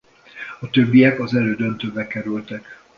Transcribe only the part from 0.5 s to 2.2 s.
A többiek az elődöntőbe